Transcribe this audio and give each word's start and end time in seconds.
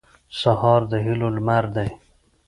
سهار 0.39 0.81
د 0.91 0.93
هیلو 1.05 1.27
لمر 1.35 1.65
دی. 1.75 1.89